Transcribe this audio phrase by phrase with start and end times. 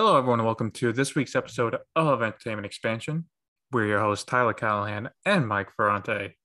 [0.00, 3.24] Hello, everyone, and welcome to this week's episode of Entertainment Expansion.
[3.72, 6.36] We're your hosts, Tyler Callahan and Mike Ferrante.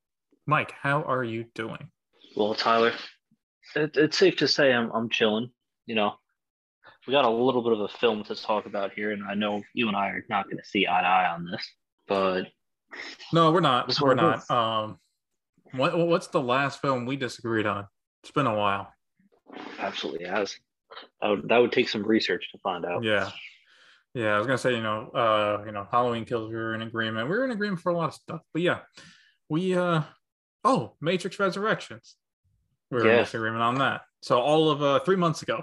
[0.48, 1.92] Mike, how are you doing?
[2.36, 2.94] Well, Tyler,
[3.76, 5.52] it, it's safe to say I'm I'm chilling.
[5.86, 6.16] You know,
[7.06, 9.62] we got a little bit of a film to talk about here, and I know
[9.76, 11.64] you and I are not going to see eye to eye on this,
[12.08, 12.48] but
[13.32, 13.96] No, we're not.
[14.02, 14.50] We're not.
[14.50, 14.98] Um,
[15.74, 17.86] what what's the last film we disagreed on?
[18.24, 18.92] It's been a while.
[19.78, 20.58] absolutely has.
[21.22, 23.04] That would, that would take some research to find out.
[23.04, 23.30] Yeah,
[24.14, 24.36] yeah.
[24.36, 26.50] I was gonna say, you know, uh, you know, Halloween Kills.
[26.50, 27.30] We were in agreement.
[27.30, 28.80] We were in agreement for a lot of stuff, but yeah,
[29.50, 30.02] we uh,
[30.64, 32.16] oh, Matrix Resurrections.
[32.92, 33.24] We were in Yeah.
[33.24, 34.02] disagreement on that.
[34.22, 35.62] So all of uh, three months ago.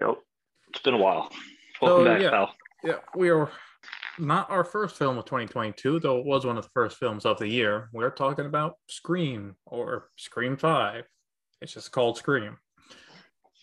[0.00, 0.14] Yep.
[0.70, 1.30] It's been a while.
[1.82, 2.30] Welcome So, back, yeah.
[2.30, 2.54] pal.
[2.84, 3.50] Yeah, we are
[4.18, 7.38] not our first film of 2022, though it was one of the first films of
[7.38, 7.88] the year.
[7.92, 11.04] We're talking about Scream or Scream 5.
[11.60, 12.56] It's just called Scream.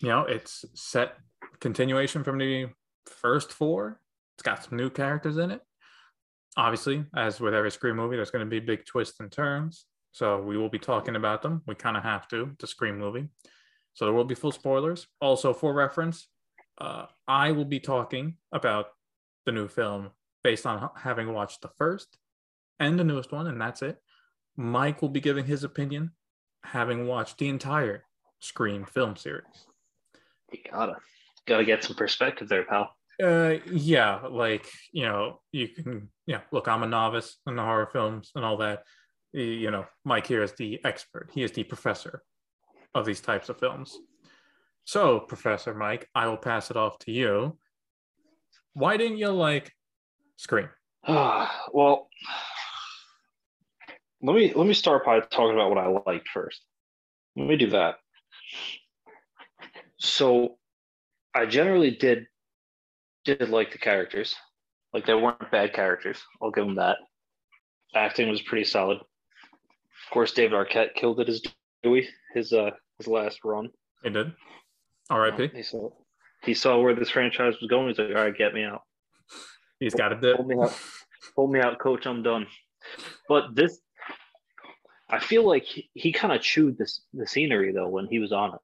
[0.00, 1.16] You know, it's set
[1.60, 2.66] continuation from the
[3.06, 4.00] first four.
[4.36, 5.60] It's got some new characters in it.
[6.56, 9.86] Obviously, as with every Scream movie, there's going to be big twists and turns.
[10.12, 11.62] So we will be talking about them.
[11.66, 13.28] We kind of have to, the Scream movie.
[13.94, 15.06] So there will be full spoilers.
[15.20, 16.28] Also, for reference,
[16.80, 18.86] uh, I will be talking about
[19.46, 20.10] the new film
[20.44, 22.18] based on having watched the first
[22.78, 24.00] and the newest one, and that's it.
[24.56, 26.12] Mike will be giving his opinion,
[26.64, 28.04] having watched the entire
[28.40, 29.66] Scream film series.
[30.52, 30.96] You gotta
[31.46, 32.94] gotta get some perspective there, pal.
[33.22, 36.40] Uh, yeah, like you know, you can, yeah.
[36.52, 38.84] Look, I'm a novice in the horror films and all that.
[39.32, 41.30] You know, Mike here is the expert.
[41.32, 42.22] He is the professor
[42.94, 43.96] of these types of films.
[44.84, 47.58] So, Professor Mike, I will pass it off to you.
[48.72, 49.72] Why didn't you like
[50.38, 50.68] Scream?
[51.08, 52.08] well,
[54.22, 56.62] let me let me start by talking about what I liked first.
[57.36, 57.96] Let me do that.
[59.98, 60.56] So,
[61.34, 62.26] I generally did
[63.24, 64.34] did like the characters.
[64.92, 66.20] Like they weren't bad characters.
[66.40, 66.96] I'll give them that.
[67.94, 68.98] Acting was pretty solid.
[68.98, 71.42] Of course, David Arquette killed it as
[71.82, 72.08] Dewey.
[72.34, 73.70] His uh his last run.
[74.02, 74.32] He did.
[75.10, 75.50] R.I.P.
[75.54, 75.90] He saw
[76.42, 77.88] he saw where this franchise was going.
[77.88, 78.82] He's like, all right, get me out.
[79.80, 80.36] He's got a dip.
[80.36, 80.78] Hold me out.
[81.36, 82.06] Hold me out, coach.
[82.06, 82.46] I'm done.
[83.28, 83.80] But this,
[85.10, 88.32] I feel like he, he kind of chewed this the scenery though when he was
[88.32, 88.60] on it.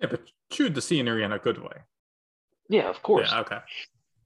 [0.00, 1.78] Yeah, but chewed the scenery in a good way.
[2.68, 3.30] Yeah, of course.
[3.32, 3.58] Yeah, okay.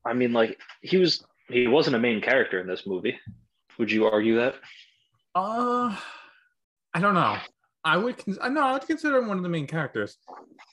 [0.04, 3.18] I mean, like he was he wasn't a main character in this movie.
[3.78, 4.54] Would you argue that?
[5.34, 5.96] Uh,
[6.92, 7.36] I don't know.
[7.84, 10.16] I would, con- I would consider him one of the main characters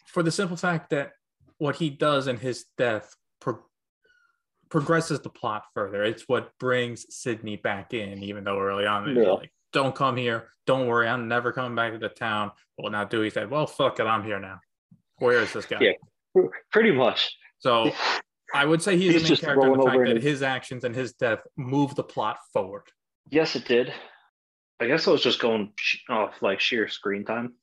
[0.08, 1.12] for the simple fact that
[1.58, 3.60] what he does in his death pro-
[4.70, 6.04] progresses the plot further.
[6.04, 9.32] It's what brings Sidney back in, even though early on, Yeah.
[9.32, 10.48] like, don't come here.
[10.68, 11.08] Don't worry.
[11.08, 12.52] I'm never coming back to the town.
[12.78, 14.04] Well, now Dewey said, well, fuck it.
[14.06, 14.60] I'm here now.
[15.22, 15.78] Where is this guy?
[16.36, 16.42] Yeah.
[16.72, 17.32] Pretty much.
[17.60, 17.92] So
[18.56, 20.42] I would say he's, He's the main just character in the fact over that his
[20.42, 22.84] actions and his death move the plot forward.
[23.30, 23.94] Yes, it did.
[24.80, 25.74] I guess I was just going
[26.10, 27.54] off like sheer screen time.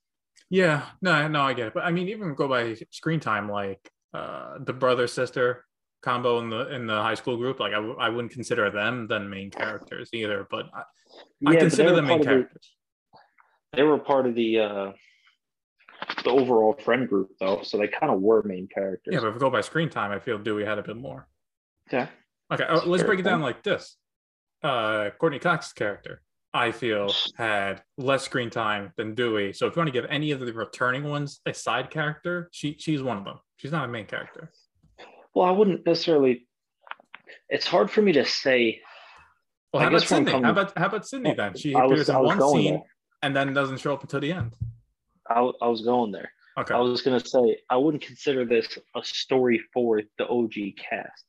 [0.51, 1.75] Yeah, no, no, I get it.
[1.75, 3.81] But I mean, even go by screen time, like
[4.15, 5.65] uh, the brother sister
[6.01, 9.09] combo in the in the high school group, like I, w- I wouldn't consider them
[9.09, 10.47] then main characters either.
[10.49, 10.83] But I, I
[11.41, 12.71] Yeah, but consider them main of the- characters.
[13.77, 14.93] they were part of the uh
[16.25, 19.13] the overall friend group though, so they kind of were main characters.
[19.15, 21.27] Yeah, but if we go by screen time, I feel Dewey had a bit more.
[21.93, 22.09] yeah.
[22.53, 23.97] Okay, uh, let's break it down like this.
[24.63, 26.23] Uh, Courteney Cox's character,
[26.55, 29.53] I feel, had less screen time than Dewey.
[29.53, 32.77] So if you want to give any of the returning ones a side character, she
[32.79, 33.39] she's one of them.
[33.57, 34.51] She's not a main character.
[35.35, 36.49] Well, I wouldn't necessarily.
[37.51, 38.81] It's hard for me to say.
[39.75, 40.31] Well, how about Sidney?
[40.31, 41.55] come- How about how about Sidney then?
[41.55, 42.83] She I appears was, in one scene there.
[43.23, 44.55] and then doesn't show up until the end.
[45.29, 46.31] I, I was going there.
[46.59, 46.75] Okay.
[46.75, 51.25] I was gonna say I wouldn't consider this a story for the OG cast.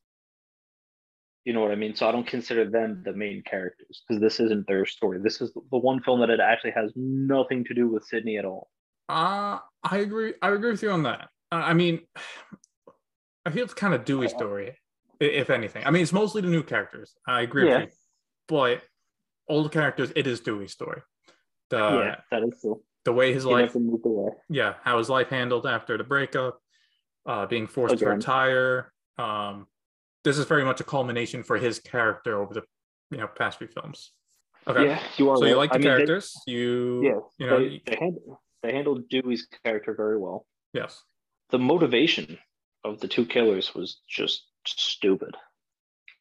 [1.45, 1.95] You know what I mean?
[1.95, 5.19] So I don't consider them the main characters because this isn't their story.
[5.23, 8.45] This is the one film that it actually has nothing to do with Sidney at
[8.45, 8.69] all.
[9.07, 10.33] Uh I agree.
[10.41, 11.29] I agree with you on that.
[11.51, 12.01] Uh, I mean,
[13.45, 14.77] I feel it's kind of Dewey's story,
[15.19, 15.85] if anything.
[15.85, 17.15] I mean, it's mostly the new characters.
[17.27, 17.79] I agree Yeah.
[17.79, 17.95] with you,
[18.47, 18.81] but
[19.47, 21.01] old characters, it is Dewey's story.
[21.69, 22.83] The yeah, that is true.
[23.05, 24.31] The way his He life, moved away.
[24.49, 26.59] yeah, how his life handled after the breakup,
[27.25, 28.91] uh, being forced to retire.
[29.17, 29.67] Um,
[30.23, 32.63] this is very much a culmination for his character over the
[33.11, 34.11] you know past few films.
[34.67, 34.85] Okay.
[34.87, 35.37] Yeah, you are.
[35.37, 36.35] So you like the I mean, they- characters?
[36.45, 40.45] you Yeah, you know they, they, handled, they handled Dewey's character very well.
[40.73, 41.03] yes.
[41.51, 42.37] The motivation
[42.83, 45.35] of the two killers was just stupid.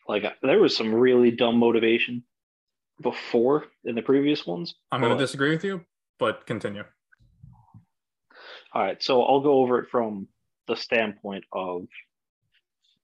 [0.08, 2.24] Like there was some really dumb motivation
[3.02, 4.74] before in the previous ones.
[4.90, 5.84] I'm going to disagree with you,
[6.18, 6.84] but continue.
[8.72, 10.28] All right, so I'll go over it from
[10.66, 11.86] the standpoint of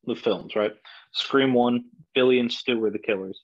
[0.04, 0.72] the films, right?
[1.12, 1.84] Scream one,
[2.14, 3.40] Billy and Stu were the killers.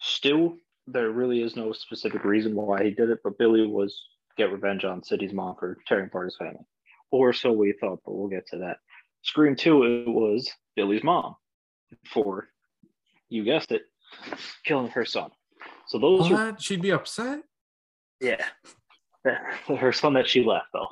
[0.00, 3.98] Stu, there really is no specific reason why he did it, but Billy was
[4.36, 6.66] get revenge on City's mom for tearing apart his family,
[7.10, 8.00] or so we thought.
[8.04, 8.78] But we'll get to that.
[9.22, 11.36] Scream two, it was Billy's mom
[12.12, 12.48] for,
[13.28, 13.82] you guessed it,
[14.64, 15.30] killing her son.
[15.88, 16.32] So those what?
[16.32, 17.40] are She'd be upset?
[18.20, 18.44] yeah,
[19.78, 20.88] her son that she left though.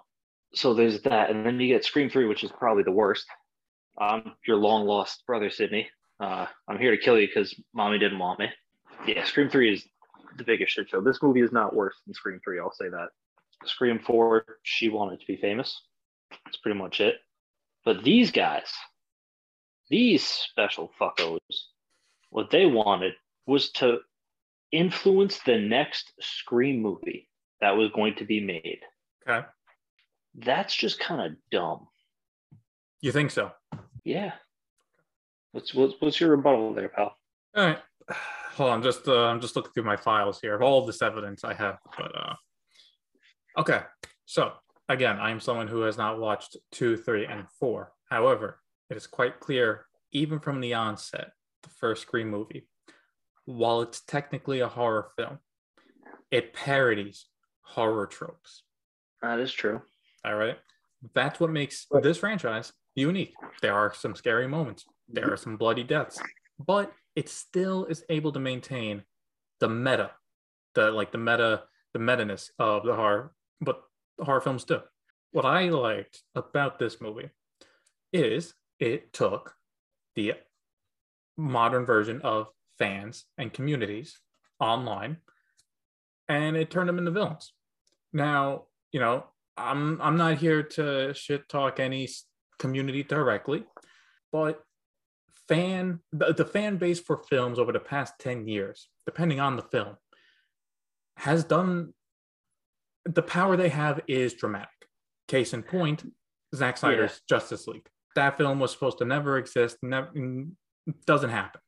[0.54, 3.26] So there's that, and then you get Scream three, which is probably the worst.
[4.00, 5.88] Um, your long lost brother Sidney.
[6.20, 8.46] Uh, I'm here to kill you because mommy didn't want me.
[9.06, 9.84] Yeah, Scream three is
[10.36, 11.00] the biggest shit show.
[11.00, 12.60] This movie is not worse than Scream three.
[12.60, 13.08] I'll say that.
[13.66, 15.82] Scream four, she wanted to be famous.
[16.44, 17.16] That's pretty much it.
[17.84, 18.72] But these guys,
[19.88, 21.38] these special fuckos,
[22.30, 23.14] what they wanted
[23.46, 23.98] was to
[24.72, 27.28] influence the next Scream movie
[27.64, 28.80] that was going to be made.
[29.26, 29.46] Okay.
[30.34, 31.88] That's just kind of dumb.
[33.00, 33.52] You think so?
[34.04, 34.32] Yeah.
[35.52, 37.16] What's, what's what's your rebuttal there, pal?
[37.56, 37.78] All right.
[38.56, 41.42] Hold on, just uh, I'm just looking through my files here of all this evidence
[41.42, 41.78] I have.
[41.96, 42.34] But uh
[43.58, 43.80] okay.
[44.26, 44.52] So
[44.88, 47.92] again, I am someone who has not watched two, three, and four.
[48.10, 51.30] However, it is quite clear, even from the onset,
[51.62, 52.68] the first Scream movie,
[53.46, 55.38] while it's technically a horror film,
[56.30, 57.26] it parodies
[57.64, 58.62] horror tropes.
[59.22, 59.82] That is true.
[60.24, 60.58] All right.
[61.14, 62.02] That's what makes Right.
[62.02, 63.34] this franchise unique.
[63.60, 66.20] There are some scary moments, there are some bloody deaths,
[66.58, 69.04] but it still is able to maintain
[69.60, 70.12] the meta,
[70.74, 73.82] the like the meta, the meta-ness of the horror, but
[74.20, 74.80] horror films do.
[75.32, 77.30] What I liked about this movie
[78.12, 79.56] is it took
[80.14, 80.34] the
[81.36, 84.20] modern version of fans and communities
[84.60, 85.18] online
[86.28, 87.52] and it turned them into villains.
[88.12, 89.24] Now, you know,
[89.56, 92.08] I'm I'm not here to shit talk any
[92.58, 93.64] community directly,
[94.32, 94.62] but
[95.48, 99.62] fan the, the fan base for films over the past 10 years, depending on the
[99.62, 99.96] film,
[101.16, 101.92] has done
[103.04, 104.68] the power they have is dramatic.
[105.28, 106.04] Case in point,
[106.54, 107.86] Zack Snyder's Justice League.
[108.16, 110.10] That film was supposed to never exist, never
[111.06, 111.60] doesn't happen.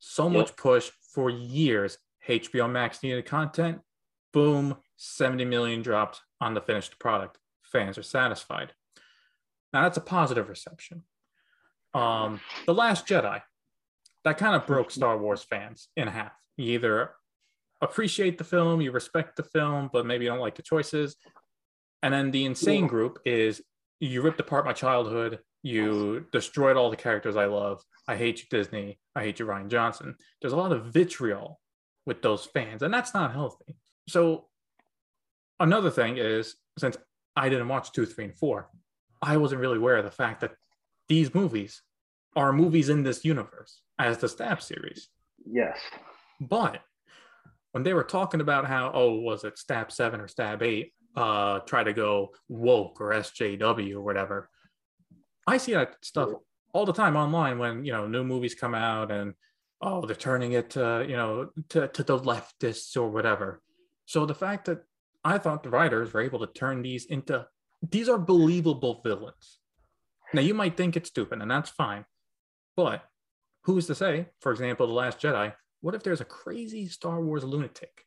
[0.00, 0.32] So Yep.
[0.32, 1.96] much push for years.
[2.28, 3.80] HBO Max needed content.
[4.32, 7.38] Boom, 70 million dropped on the finished product.
[7.62, 8.72] Fans are satisfied.
[9.72, 11.02] Now that's a positive reception.
[11.94, 13.42] Um, The Last Jedi,
[14.24, 16.32] that kind of broke Star Wars fans in half.
[16.56, 17.10] You either
[17.80, 21.16] appreciate the film, you respect the film, but maybe you don't like the choices.
[22.02, 23.62] And then the insane group is
[24.00, 27.82] you ripped apart my childhood, you destroyed all the characters I love.
[28.08, 28.98] I hate you, Disney.
[29.14, 30.16] I hate you, Rian Johnson.
[30.40, 31.60] There's a lot of vitriol
[32.06, 33.76] with those fans, and that's not healthy.
[34.08, 34.46] So,
[35.60, 36.96] another thing is since
[37.36, 38.68] I didn't watch two, three, and four,
[39.20, 40.54] I wasn't really aware of the fact that
[41.08, 41.82] these movies
[42.34, 45.08] are movies in this universe as the Stab series.
[45.46, 45.78] Yes.
[46.40, 46.80] But
[47.72, 51.58] when they were talking about how, oh, was it Stab 7 or Stab 8, uh,
[51.60, 54.48] try to go woke or SJW or whatever,
[55.46, 56.30] I see that stuff
[56.72, 59.34] all the time online when, you know, new movies come out and,
[59.82, 63.60] oh, they're turning it to, you know, to, to the leftists or whatever.
[64.06, 64.84] So the fact that
[65.24, 67.46] I thought the writers were able to turn these into,
[67.90, 69.58] these are believable villains.
[70.32, 72.04] Now, you might think it's stupid, and that's fine.
[72.76, 73.04] But
[73.64, 77.44] who's to say, for example, The Last Jedi, what if there's a crazy Star Wars
[77.44, 78.06] lunatic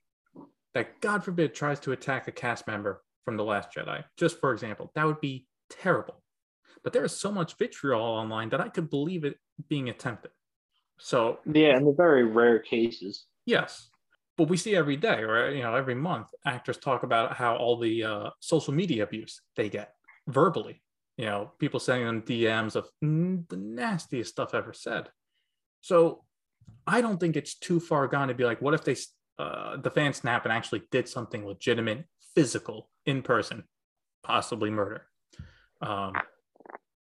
[0.74, 4.04] that, God forbid, tries to attack a cast member from The Last Jedi?
[4.18, 6.24] Just for example, that would be terrible.
[6.84, 9.38] But there is so much vitriol online that I could believe it
[9.70, 10.32] being attempted.
[11.00, 13.26] So, Yeah, in the very rare cases.
[13.46, 13.90] yes,
[14.38, 17.78] but we see every day or you know every month actors talk about how all
[17.80, 19.94] the uh, social media abuse they get
[20.28, 20.82] verbally.
[21.18, 25.10] You know people sending them dms of mm, the nastiest stuff ever said.
[25.82, 26.24] So
[26.88, 28.96] i don't think it's too far gone to be like what if they
[29.38, 33.64] uh, the fan snap and actually did something legitimate physical in person
[34.24, 35.06] possibly murder?
[35.82, 36.14] Um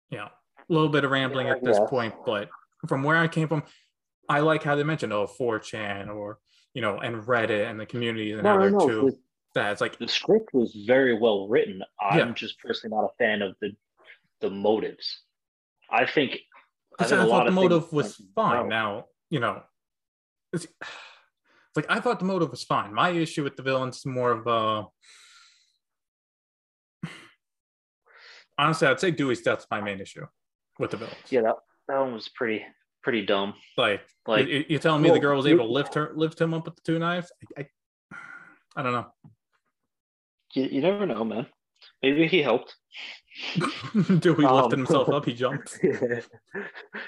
[0.10, 0.25] you know
[0.69, 1.88] a little bit of rambling Yeah, at this yeah.
[1.88, 2.50] point but
[2.88, 3.63] from where i came from
[4.32, 6.40] i like how they mentioned oh 4chan or
[6.74, 8.88] you know, and Reddit and the communities and No, how no, they're no.
[8.88, 9.18] too The,
[9.56, 9.72] that.
[9.74, 11.84] It's like, the script was very well written.
[12.00, 12.34] I'm Yeah.
[12.34, 13.76] just personally not a fan of the
[14.40, 15.06] the motives.
[15.92, 16.40] I think
[16.98, 18.56] I, think a I thought the motive was went fine.
[18.60, 18.70] wrong.
[18.70, 19.64] Now, you know,
[20.54, 22.94] it's, it's like I thought the motive was fine.
[22.94, 24.86] My issue with the villains is more of uh
[28.58, 30.26] honestly, I'd say Dewey's death's my main issue
[30.80, 31.18] with the villains.
[31.30, 31.56] yeah, that,
[31.90, 32.64] that one was pretty
[33.03, 33.53] pretty dumb.
[33.77, 36.53] Like, Like you, you're telling me the girl was able to lift her, lift him
[36.53, 37.31] up with the two knives?
[37.58, 38.17] I, I,
[38.77, 39.08] I don't know.
[40.53, 41.48] you, you never know, man.
[42.03, 42.75] maybe he helped.
[43.93, 45.25] Dude, he lifted Um, himself up.
[45.25, 45.79] He jumped.
[45.84, 46.20] Yeah.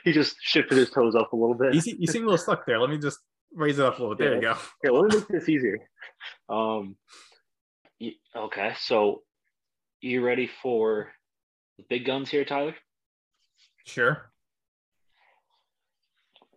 [0.03, 1.73] he just shifted his toes up a little bit.
[1.73, 2.79] You, see, you seem a little stuck there.
[2.79, 3.19] Let me just
[3.53, 4.25] raise it up a little bit.
[4.25, 4.55] There you go.
[4.81, 5.77] Here, let me make this easier.
[6.49, 6.95] Um,
[7.99, 9.21] y- okay, so
[10.01, 11.09] you ready for
[11.77, 12.75] the big guns here, Tyler?
[13.85, 14.31] Sure.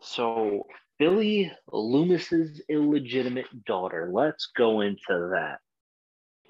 [0.06, 0.66] So
[0.98, 4.08] Billy Loomis's illegitimate daughter.
[4.12, 5.58] Let's go into that.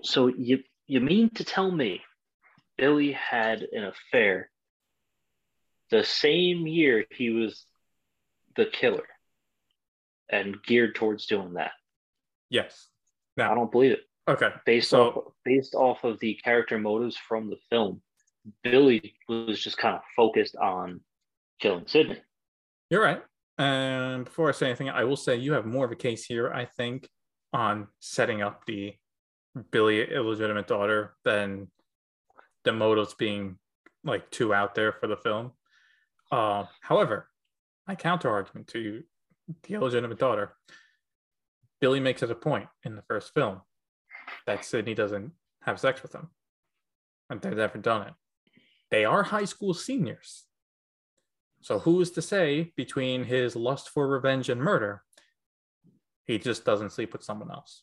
[0.02, 2.02] So you you mean to tell me
[2.76, 4.50] Billy had an affair
[5.90, 7.64] the same year he was
[8.56, 9.06] the killer
[10.28, 11.72] and geared towards doing that?
[12.50, 12.88] Yes.
[13.36, 14.00] Now I don't believe it.
[14.28, 14.50] Okay.
[14.66, 18.02] Based So- off based off of the character motives from the film,
[18.62, 21.00] Billy was just kind of focused on
[21.58, 22.20] killing Sidney.
[22.90, 23.22] You're right.
[23.58, 26.52] And before I say anything, I will say you have more of a case here,
[26.52, 27.08] I think,
[27.52, 28.94] on setting up the
[29.70, 31.68] Billy illegitimate daughter than
[32.64, 33.58] the motives being
[34.04, 35.52] like too out there for the film.
[36.30, 37.28] Uh, however,
[37.86, 39.02] my counter argument to
[39.62, 40.52] the illegitimate daughter,
[41.80, 43.62] Billy makes it a point in the first film
[44.46, 45.32] that Sidney doesn't
[45.62, 46.28] have sex with him.
[47.30, 48.14] And they've never done it.
[48.90, 50.45] They are high school seniors.
[51.66, 55.02] So who is to say between his lust for revenge and murder,
[56.24, 57.82] he just doesn't sleep with someone else?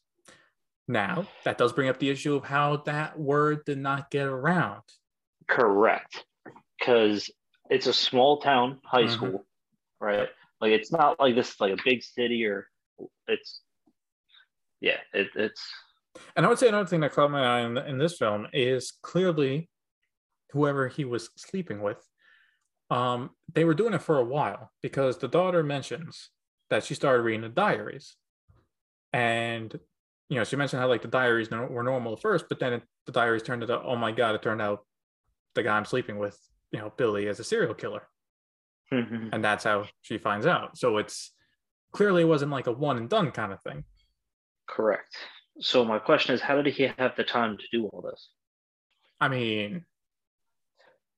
[0.88, 4.84] Now, that does bring up the issue of how that word did not get around.
[5.50, 6.24] Correct.
[6.80, 7.30] Because
[7.70, 9.10] it's a small town high Mhm.
[9.10, 9.46] school,
[10.00, 10.30] right?
[10.62, 12.70] Like it's not like this is like a big city or
[13.28, 13.64] it's
[14.80, 15.62] yeah, it, it's
[16.38, 18.94] And I would say another thing that caught my eye in, in this film is
[19.02, 19.70] clearly
[20.52, 22.02] whoever he was sleeping with,
[22.94, 26.30] um, they were doing it for a while because the daughter mentions
[26.70, 28.16] that she started reading the diaries.
[29.12, 29.74] And,
[30.30, 32.84] you know, she mentioned how like the diaries were normal at first, but then it,
[33.08, 34.86] the diaries turned into, oh my God, it turned out
[35.56, 36.38] the guy I'm sleeping with,
[36.72, 38.04] you know, Billy is a serial killer.
[38.92, 40.78] And that's how she finds out.
[40.78, 41.32] So it's
[41.94, 43.86] clearly it wasn't like a one and done kind of thing.
[44.70, 45.18] correct.
[45.60, 48.30] So my question is how did he have the time to do all this?
[49.20, 49.86] I mean,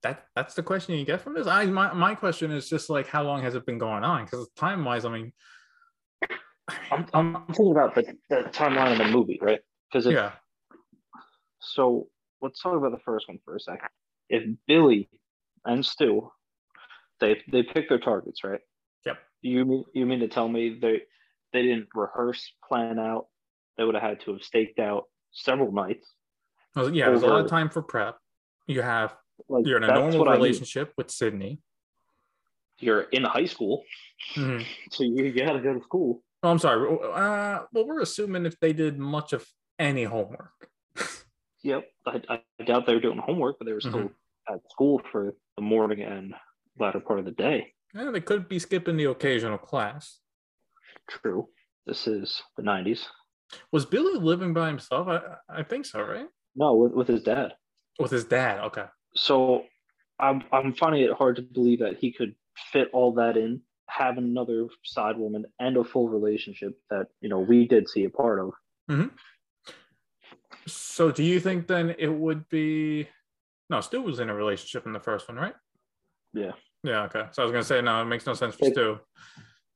[0.06, 1.48] that that's the question you get from this.
[1.48, 4.26] I my, my question is just like how long has it been going on?
[4.26, 5.34] Because time wise, I mean,
[6.92, 9.60] I'm, I'm thinking about the, the timeline of the movie, right?
[9.92, 10.34] Because yeah,
[11.60, 12.08] so
[12.42, 13.90] let's talk about the first one for a second.
[14.30, 15.10] If Billy
[15.66, 16.32] and Stu,
[17.20, 18.62] they they pick their targets, right?
[19.06, 19.18] Yep.
[19.42, 21.02] You mean you mean to tell me they
[21.52, 23.26] they didn't rehearse, plan out?
[23.78, 26.14] They would have had to have staked out several nights.
[26.76, 27.08] Yeah.
[27.10, 28.18] There's a lot of time for prep.
[28.68, 29.16] You have
[29.50, 30.42] Like you're in a that's normal what I mean.
[30.44, 31.60] relationship with Sidney.
[32.80, 33.84] You're in high school,
[34.36, 34.66] Mhm.
[34.92, 36.24] so you, you got to go to school.
[36.44, 36.88] Oh, I'm sorry.
[37.14, 39.46] Uh, well, we're assuming if they did much of
[39.80, 40.52] any homework.
[41.64, 41.84] Yep.
[42.06, 42.22] I,
[42.60, 44.14] I doubt they were doing homework, but they were still Mhm.
[44.48, 46.36] at school for the morning and
[46.78, 47.74] latter part of the day.
[47.96, 50.20] Yeah, they could be skipping the occasional class.
[51.10, 51.50] True.
[51.88, 53.08] This is the 90s.
[53.72, 55.08] Was Billy living by himself?
[55.08, 56.28] I I think so, right?
[56.56, 57.54] No, with, with his dad.
[57.98, 58.60] With his dad.
[58.66, 58.86] Okay.
[59.16, 59.66] So
[60.20, 62.36] I'm I'm finding it hard to believe that he could
[62.72, 67.40] fit all that in, have another side woman and a full relationship that you know
[67.40, 69.10] we did see a part of.
[70.68, 73.08] So do you think then it would be
[73.70, 75.56] no, Stu was in a relationship in the first one, right?
[76.34, 76.52] Yeah.
[76.84, 77.26] Yeah, okay.
[77.32, 79.00] So I was gonna say no, it makes no sense for It- Stu.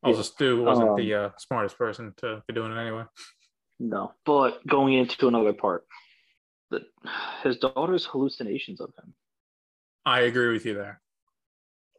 [0.01, 3.03] Also, Stu wasn't Um, the uh, smartest person to be doing it anyway.
[3.79, 4.13] No.
[4.25, 5.85] But going into another part,
[6.71, 6.83] that
[7.43, 9.13] his daughter's hallucinations of him.
[10.05, 11.01] I agree with you there.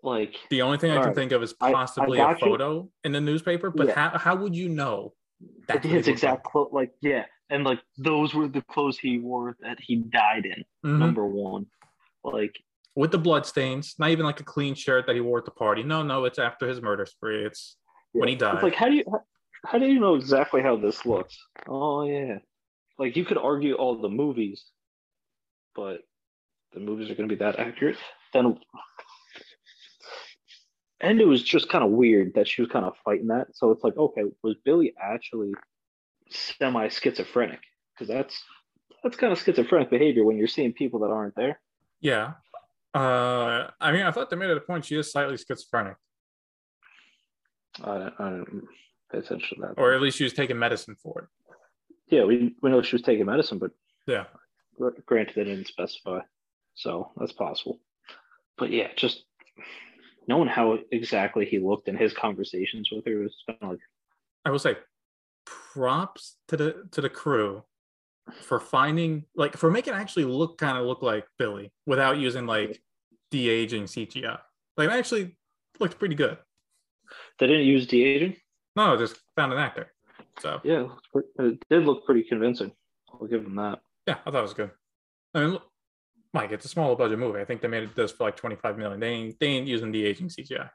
[0.03, 1.15] Like The only thing I can right.
[1.15, 2.47] think of is I- I possibly a got you.
[2.49, 3.95] photo in the newspaper, but Yeah.
[4.11, 5.15] how, how would you know
[5.67, 9.79] what his exact clothes, like yeah, and like those were the clothes he wore that
[9.81, 10.65] he died in.
[10.85, 10.99] Mhm.
[10.99, 11.67] Number one,
[12.25, 12.63] like
[12.97, 15.51] With the blood stains, not even like a clean shirt that he wore at the
[15.51, 15.83] party.
[15.83, 17.45] No, no, it's after his murder spree.
[17.45, 17.77] It's
[18.13, 18.55] when he died.
[18.55, 19.05] It's like how do you
[19.67, 21.39] how do you know exactly how this looks?
[21.69, 22.39] Oh yeah,
[22.99, 24.65] like you could argue all the movies,
[25.75, 26.03] but
[26.73, 27.97] the movies are going to be that accurate.
[28.33, 28.59] Then,
[31.01, 33.49] and it was just kind of weird that she was kind of fighting that.
[33.55, 35.53] So it's like, okay, was Billy actually
[36.31, 37.61] semi schizophrenic?
[37.95, 38.43] Because that's
[39.03, 41.61] that's kind of schizophrenic behavior when you're seeing people that aren't there.
[42.01, 42.33] yeah.
[42.93, 45.95] Uh, I mean, I thought they made it a point she is slightly schizophrenic,
[47.85, 48.67] I don't, I don't
[49.13, 49.75] pay attention to that.
[49.81, 51.55] or at least she was taking medicine for it.
[52.09, 53.71] yeah, we we know she was taking medicine, but
[54.09, 54.25] Yeah.
[55.07, 56.19] Granted, they didn't specify,
[56.81, 57.81] so that's possible.
[58.57, 59.25] But yeah, just
[60.27, 63.81] knowing how exactly he looked in his conversations with her was kind of like,
[64.45, 64.77] I will say
[65.45, 67.63] props to the to the crew
[68.43, 72.47] for finding like for making it actually look kind of look like Billy without using
[72.47, 72.81] like
[73.31, 74.39] de aging CGI.
[74.77, 75.37] Like it actually
[75.79, 76.39] looked pretty good.
[77.39, 78.37] They didn't use de aging.
[78.77, 79.93] No, just found an actor.
[80.39, 80.87] So Yeah,
[81.39, 82.73] it did look pretty convincing.
[83.13, 83.81] I'll give them that.
[84.07, 84.71] yeah, I thought it was good.
[85.35, 85.70] I mean, look,
[86.33, 87.41] Mike, it's a smaller budget movie.
[87.41, 89.01] I think they made it this for like twenty five million.
[89.01, 90.71] They ain't they ain't using de aging CGI.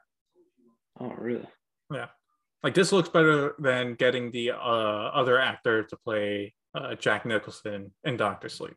[1.00, 1.46] Oh, really?
[1.92, 2.06] Yeah.
[2.62, 7.92] Like this looks better than getting the uh, other actor to play uh, Jack Nicholson
[8.04, 8.74] in Doctor Sleep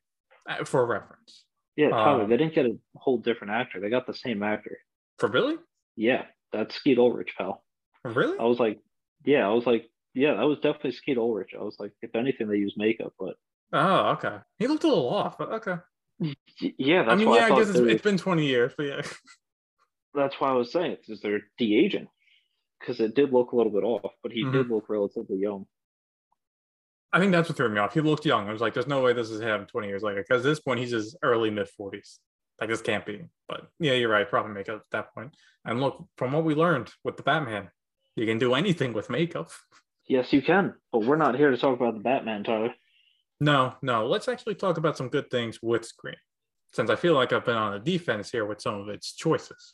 [0.48, 1.46] uh, for reference.
[1.76, 2.24] Yeah, Tyler.
[2.24, 3.80] Uh, they didn't get a whole different actor.
[3.80, 4.78] They got the same actor.
[5.18, 5.56] For Billy?
[5.96, 7.64] Yeah, that's Skeet Ulrich, pal.
[8.04, 8.38] Really?
[8.38, 8.80] I was like,
[9.26, 11.52] yeah, I was like, yeah, that was definitely Skeet Ulrich.
[11.58, 13.36] I was like, if anything, they use makeup, but
[13.72, 14.38] Oh, okay.
[14.58, 15.76] He looked a little off, but okay.
[16.60, 18.86] Yeah, that's I mean, why yeah, I, I, guess it's, it's been 20 years, but
[18.86, 19.02] yeah.
[20.14, 22.08] that's why I was saying it's they're de aging
[22.80, 24.52] because it did look a little bit off, but he Mhm.
[24.54, 25.66] did look relatively young.
[27.12, 27.94] I think that's what threw me off.
[27.94, 28.48] He looked young.
[28.48, 30.22] I was like, there's no way this is him 20 years later.
[30.22, 32.20] Because at this point, he's his early mid 40s.
[32.62, 33.26] Like, this can't be.
[33.48, 34.30] But yeah, you're right.
[34.30, 35.36] Probably makeup at that point.
[35.66, 37.70] And look, from what we learned with the Batman,
[38.16, 39.50] you can do anything with makeup.
[40.08, 42.74] Yes, you can, but we're not here to talk about the Batman, Tyler.
[43.40, 44.06] No, no.
[44.08, 46.16] Let's actually talk about some good things with Scream,
[46.72, 49.74] since I feel like I've been on the defense here with some of its choices.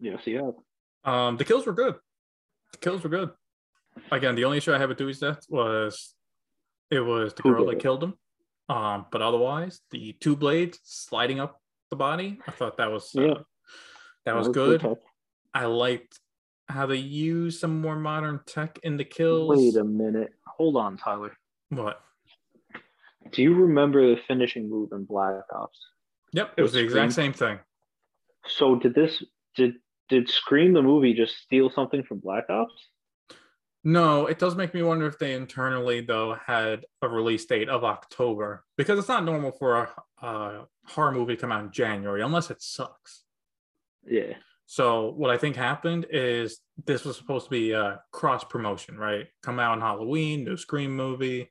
[0.00, 0.36] Yes, you
[1.04, 1.12] have.
[1.12, 1.94] Um, the kills were good.
[2.72, 3.30] The kills were good.
[4.10, 6.14] Again, the only issue I had with Dewey's death was
[6.90, 8.14] it was the girl that killed him.
[8.68, 11.60] Um, but otherwise, the two blades sliding up
[11.90, 13.34] the body, I thought that was uh, Yeah.
[14.24, 14.96] that was pretty good.
[15.54, 16.18] I liked
[16.68, 19.56] how they used some more modern tech in the kills.
[19.56, 20.30] Wait a minute.
[20.46, 21.36] Hold on, Tyler.
[21.70, 22.00] what?
[23.32, 25.78] Do you remember the finishing move in Black Ops?
[26.32, 27.58] Yep, it was the exact same thing.
[28.46, 29.22] So did this
[29.56, 29.74] did
[30.08, 32.88] did Scream the movie just steal something from Black Ops?
[33.82, 37.84] No, it does make me wonder if they internally though had a release date of
[37.84, 42.22] October because it's not normal for a, a horror movie to come out in January
[42.22, 43.22] unless it sucks.
[44.04, 44.34] Yeah.
[44.66, 49.26] So what I think happened is this was supposed to be a cross promotion, right?
[49.42, 51.50] Come out on Halloween, new Scream movie.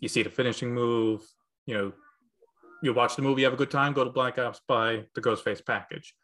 [0.00, 1.22] You see the finishing move.
[1.66, 1.92] You know,
[2.82, 5.64] you watch the movie, have a good time, go to Black Ops, buy the Ghostface
[5.64, 6.14] package.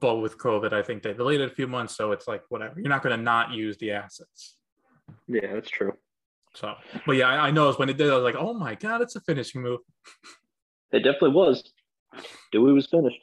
[0.00, 2.78] But with COVID, I think they delayed it a few months, so it's like whatever.
[2.78, 4.56] You're not going to not use the assets.
[5.26, 5.94] Yeah, that's true.
[6.54, 6.74] So,
[7.06, 9.16] but yeah, I, I noticed when it did, I was like, oh my god, it's
[9.16, 9.80] a finishing move.
[10.92, 11.72] It definitely was.
[12.52, 13.20] Dewey was finished.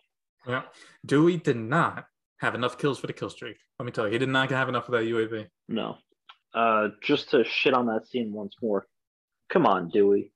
[0.47, 0.63] Yeah,
[1.05, 2.05] Dewey did not
[2.39, 3.57] have enough kills for the kill streak.
[3.79, 5.47] Let me tell you, he did not have enough of that UAV.
[5.67, 5.97] No.
[6.53, 8.87] Uh just to shit on that scene once more.
[9.49, 10.31] Come on, Dewey.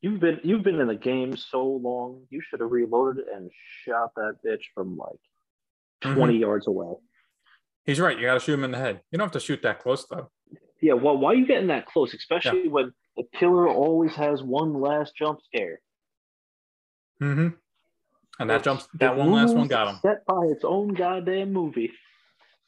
[0.00, 2.22] You've been you've been in the game so long.
[2.30, 3.50] You should have reloaded and
[3.84, 6.94] shot that bitch from like 20 yards away.
[7.84, 8.16] He's right.
[8.16, 9.00] You got to shoot him in the head.
[9.10, 10.30] You don't have to shoot that close though.
[10.80, 12.14] Yeah, well, why are you getting that close?
[12.14, 15.80] Especially when the killer always has one last jump scare.
[17.20, 17.48] Mm-hmm.
[18.38, 18.88] And that jumps.
[18.94, 19.98] That one last one got him.
[20.02, 21.92] Set by its own goddamn movie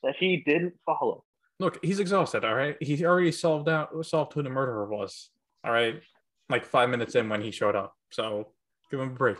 [0.02, 1.24] that he didn't follow.
[1.58, 2.44] Look, he's exhausted.
[2.44, 5.30] All right, he already solved out solved who the murderer was.
[5.64, 6.00] All right,
[6.48, 7.94] like five minutes in when he showed up.
[8.10, 8.48] So
[8.90, 9.36] give him a break.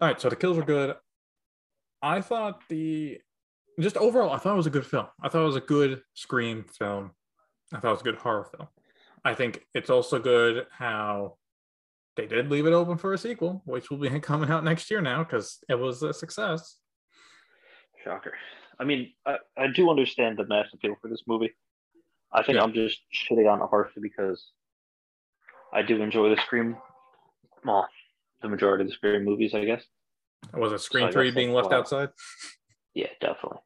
[0.00, 0.96] All right, so the kills were good.
[2.02, 3.18] I thought the
[3.78, 5.06] just overall, I thought it was a good film.
[5.22, 7.12] I thought it was a good Scream film.
[7.72, 8.68] I thought it was a good horror film.
[9.24, 11.36] I think it's also good how
[12.16, 15.00] they did leave it open for a sequel, which will be coming out next year
[15.00, 16.76] now because it was a success.
[18.04, 18.34] Shocker.
[18.78, 21.52] I mean, I, I do understand the mass appeal for this movie.
[22.32, 22.62] I think Yeah.
[22.62, 24.52] I'm just shitting on it harshly because
[25.72, 26.76] I do enjoy the Scream,
[27.64, 27.88] well,
[28.42, 29.84] the majority of the Scream movies, I guess.
[30.54, 31.76] Was it Scream guess 3 being left why.
[31.76, 32.08] outside?
[32.94, 33.58] Yeah, definitely.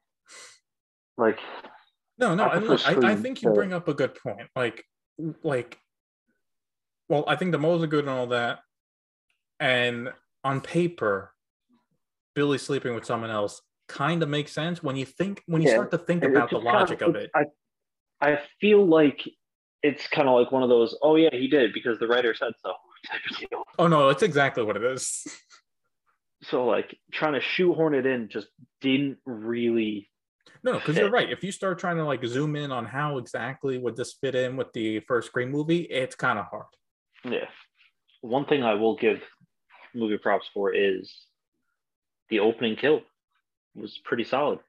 [1.16, 1.38] Like,
[2.18, 2.44] No, no.
[2.44, 4.48] I look, I, I think you bring up a good point.
[4.57, 4.85] Like,
[5.42, 5.78] like,
[7.08, 8.60] well, I think the moles are good and all that.
[9.60, 10.10] And
[10.42, 11.32] on paper,
[12.34, 15.74] Billy sleeping with someone else kind of makes sense when you think when you Yeah,
[15.74, 17.30] start to think it- about the just kinda- logic of it.
[17.34, 17.44] I,
[18.20, 19.22] I feel like
[19.82, 22.52] it's kind of like one of those, oh yeah, he did because the writer said
[22.62, 22.72] so
[23.10, 23.64] type of deal.
[23.78, 25.26] Oh no, it's exactly what it is.
[26.42, 28.48] So like trying to shoehorn it in just
[28.80, 30.10] didn't really.
[30.62, 31.30] No, because you're right.
[31.30, 34.56] If you start trying to like zoom in on how exactly would this fit in
[34.56, 36.64] with the first Scream movie, it's kind of hard.
[37.24, 37.48] Yeah.
[38.20, 39.20] One thing I will give
[39.94, 41.12] movie props for is
[42.30, 43.02] the opening kill
[43.74, 44.60] was pretty solid.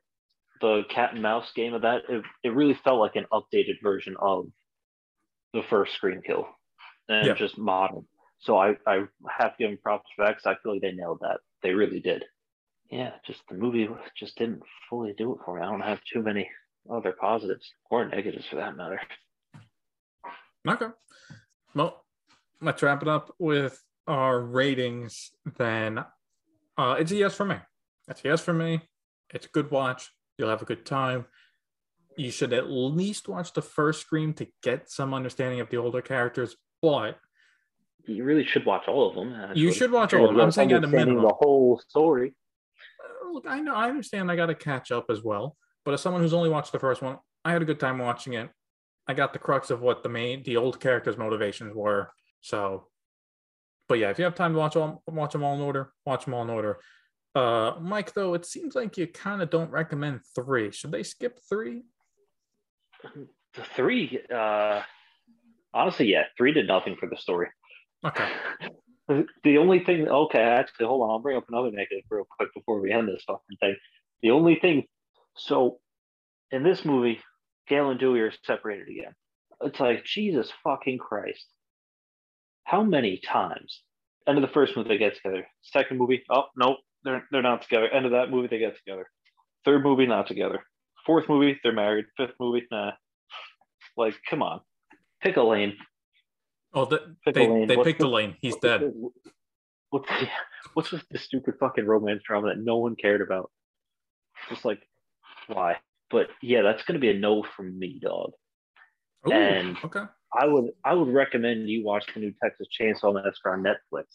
[0.62, 4.16] The cat and mouse game of that, it, it really felt like an updated version
[4.20, 4.48] of
[5.54, 6.48] the first Scream kill
[7.10, 7.34] and Yeah.
[7.34, 8.06] just modern.
[8.40, 10.92] So I, I have to give them props for that because I feel like they
[10.92, 11.40] nailed that.
[11.64, 12.26] They really did.
[12.90, 15.66] Yeah, just the movie just didn't fully do it for me.
[15.66, 16.50] I don't have too many
[16.92, 19.00] other positives or negatives for that matter.
[20.68, 20.88] Okay.
[21.74, 22.05] Well,
[22.62, 26.04] let's wrap it up with our ratings then.
[26.78, 27.58] Uh, it's a yes for me.
[28.08, 28.82] It's a yes for me.
[29.34, 30.12] It's a good watch.
[30.38, 31.26] You'll have a good time.
[32.18, 36.02] You should at least watch the first Scream to get some understanding of the older
[36.02, 37.18] characters, but
[38.06, 39.36] you really should watch all of them.
[39.56, 40.42] You should watch all of them.
[40.42, 41.24] I'm saying at a minimum.
[41.24, 42.36] The whole story.
[43.04, 44.32] Uh, look, I know, I understand.
[44.32, 45.58] I got to catch up as well.
[45.84, 48.34] But as someone who's only watched the first one, I had a good time watching
[48.34, 48.50] it.
[49.08, 52.12] I got the crux of what the main, the old characters' motivations were.
[52.46, 52.86] So,
[53.90, 56.26] but yeah, if you have time to watch all, watch them all in order, watch
[56.26, 56.78] them all in order.
[57.34, 60.72] Uh, Mike, though, it seems like you kind of don't recommend three.
[60.72, 61.82] Should they skip three?
[63.76, 64.84] Three, uh,
[65.74, 67.50] honestly, yeah, three did nothing for the story.
[68.06, 68.30] Okay.
[69.44, 72.82] The only thing, okay, actually, hold on, I'll bring up another negative real quick before
[72.82, 73.76] we end this fucking thing.
[74.24, 74.86] The only thing,
[75.38, 75.78] so
[76.50, 77.22] in this movie,
[77.68, 79.14] Gale and Dewey are separated again.
[79.62, 81.46] It's like Jesus fucking Christ.
[82.66, 83.82] How many times?
[84.28, 85.48] End of the first movie they get together.
[85.62, 87.88] Second movie, oh nope, they're they're not together.
[87.88, 89.08] End of that movie they get together.
[89.64, 90.60] Third movie not together.
[91.06, 92.06] Fourth movie they're married.
[92.18, 92.92] Fifth movie nah.
[93.96, 94.62] Like come on,
[95.22, 95.78] pick a lane.
[96.74, 97.68] Oh, the, they lane.
[97.68, 98.36] they what's picked the, a lane.
[98.42, 98.92] He's dead.
[99.92, 100.28] what's the,
[100.74, 103.52] what's with the stupid fucking romance drama that no one cared about?
[104.50, 104.82] Just like
[105.48, 105.78] why?
[106.10, 108.32] But yeah, that's gonna be a no from me, dog.
[109.28, 110.04] Ooh, and okay.
[110.38, 114.06] I would I would recommend you watch the new Texas Chainsaw Massacre on Netflix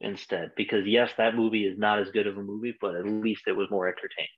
[0.00, 3.42] instead, because yes, that movie is not as good of a movie, but at least
[3.46, 4.28] it was more entertaining.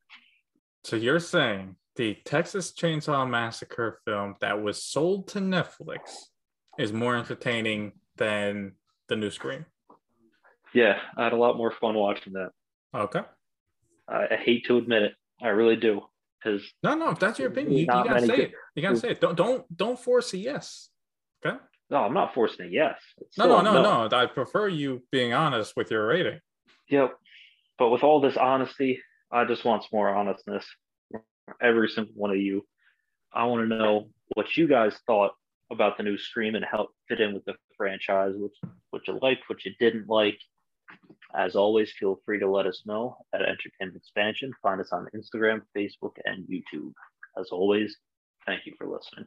[0.84, 5.98] So you're saying the Texas Chainsaw Massacre film that was sold to Netflix
[6.78, 8.72] is more entertaining than
[9.08, 9.66] the new Scream?
[10.74, 12.50] Yeah, I had a lot more fun watching that.
[12.94, 13.22] Okay.
[14.08, 16.02] I, I hate to admit it, I really do.
[16.42, 18.38] Because no, no, if that's your opinion, you, you gotta say good.
[18.40, 18.52] it.
[18.74, 19.20] You gotta say it.
[19.20, 20.90] Don't don't don't force a yes.
[21.44, 21.56] Okay.
[21.88, 22.98] No, I'm not forcing a yes.
[23.38, 24.16] no, no, no, no, no.
[24.16, 26.40] I prefer you being honest with your rating.
[26.90, 27.14] Yep.
[27.78, 30.66] But with all this honesty, I just want some more honestness.
[31.62, 32.66] Every single one of you.
[33.32, 35.32] I want to know what you guys thought
[35.70, 38.50] about the new Scream and how it fit in with the franchise, what,
[38.90, 40.38] what you liked, what you didn't like.
[41.34, 44.52] As always, feel free to let us know at Entertainment Expansion.
[44.62, 46.92] Find us on Instagram, Facebook, and YouTube.
[47.38, 47.96] As always,
[48.46, 49.26] thank you for listening.